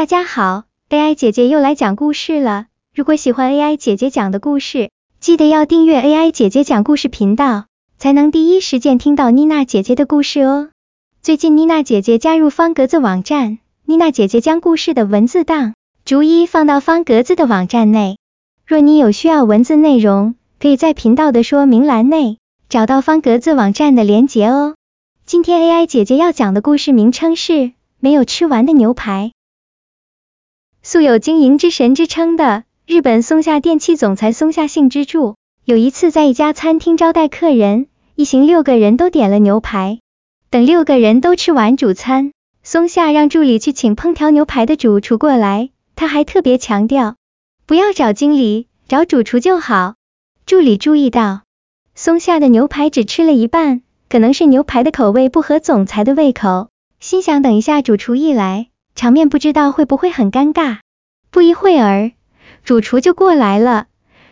[0.00, 2.68] 大家好，AI 姐姐又来讲故事了。
[2.94, 4.88] 如果喜欢 AI 姐姐讲的故事，
[5.20, 7.66] 记得要订阅 AI 姐姐讲故事频道，
[7.98, 10.70] 才能第一时间听到妮娜姐姐的故事哦。
[11.20, 15.74] 最近妮娜姐姐加入方格子网站，妮娜姐姐将故事的文字档
[16.06, 18.16] 逐一放到方格子的网站内。
[18.66, 22.38] 若你有需要文字内容，可以在频道的说明栏内
[22.70, 24.76] 找到方格子网站的连结哦。
[25.26, 29.32] 今天 AI 姐姐要讲的故事名称是没有吃完的牛排。
[30.82, 39.98] 素有经营之神之称的日本松下电器总裁松下幸之助，有一次在一家餐厅招待客人，一行六个人都点了牛排。
[40.48, 47.16] 等六个人都吃完主餐，松下让助理去请烹调牛排的主厨过来，他还特别强调，
[47.66, 49.96] 不要找经理，找主厨就好。
[50.46, 51.42] 助理注意到，
[51.94, 58.69] 松下的牛排只吃了一半，可能是牛排的口味不合总裁的胃口，心想等一下主厨一来。
[59.00, 60.80] 场面不知道会不会很尴尬。
[61.30, 62.12] 不一会儿，
[62.64, 63.86] 主厨就过来了。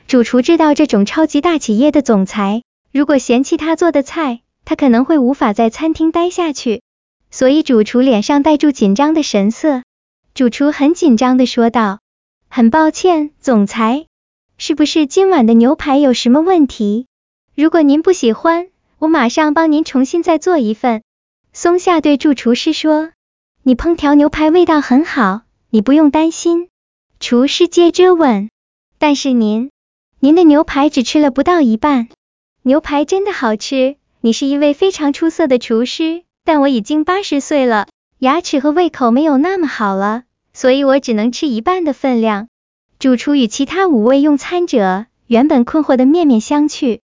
[0.07, 6.83] 主厨知道这种超级大企业的总裁，如果嫌弃他做的菜，他可能会无法在餐厅待下去。
[7.31, 9.85] 所以主厨脸上带住紧张的神色。
[10.35, 12.01] 主厨很紧张的说道
[12.51, 14.05] ：“很抱歉，总裁，
[14.59, 17.07] 是不是今晚的牛排有什么问题？
[17.55, 21.01] 如果您不喜欢，我马上帮您重新再做一份。”
[21.55, 23.13] 松下对助厨师说。
[23.69, 26.71] 你烹调牛排味道很好，你不用担心。
[27.21, 28.49] 厨师接着问，
[28.99, 29.71] 但是您，
[30.21, 32.09] 您的牛排只吃了不到一半。
[32.63, 37.89] 牛排真的好吃，你是一位非常出色的厨师，但我已经八十岁了，
[38.21, 40.23] 牙齿和胃口没有那么好了，
[40.55, 42.49] 所以我只能吃一半的分量。
[42.99, 47.01] 主厨与其他五位用餐者原本困惑的面面相觑，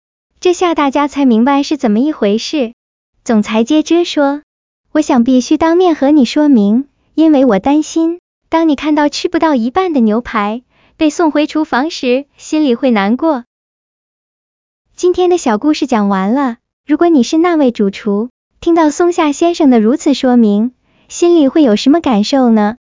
[0.41, 2.73] 这下大家才明白是怎么一回事。
[3.23, 4.43] 总裁接着说。
[4.93, 10.63] 我想必须当面和你说明，因为我担心，当你看到吃不到一半的牛排
[10.97, 13.45] 被送回厨房时，心里会难过。
[14.97, 16.57] 今天的小故事讲完了，
[16.87, 20.73] 如果你是那位主厨，听到松下先生的如此说明，
[21.09, 22.77] 心里会有什么感受呢？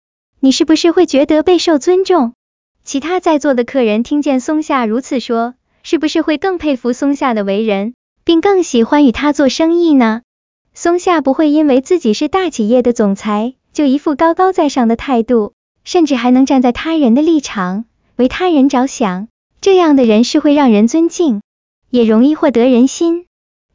[0.40, 2.34] 你是不是会觉得备受尊重？
[2.84, 5.54] 其他在座的客人听见松下如此说，
[5.84, 10.22] 是不是会更佩服松下的为人，并更喜欢与他做生意呢？
[10.74, 15.52] 松下不会因为自己是大企业的总裁，就一副高高在上的态度，
[15.84, 17.84] 甚至还能站在他人的立场，
[18.16, 19.28] 为他人着想。
[19.60, 21.42] 这样的人是会让人尊敬，
[21.90, 23.26] 也容易获得人心。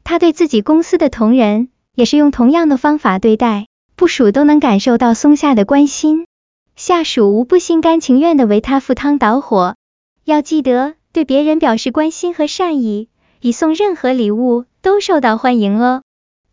[0.02, 6.26] 他对自己公司的同仁，也是用同样的方法对待，部属都能感受到松下的关心，
[6.74, 9.76] 下属无不心甘情愿的为他赴汤蹈火。
[10.24, 13.08] 要记得，对别人表示关心和善意，
[13.40, 16.02] 比送任何礼物都受到欢迎哦。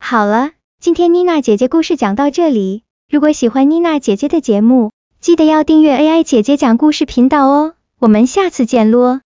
[0.08, 2.84] 好了，今天妮娜姐姐故事讲到这里。
[3.10, 7.74] 如果喜欢妮娜姐姐的节目，记得要订阅 AI 姐姐讲故事频道哦。
[7.98, 9.22] 我们下次见喽。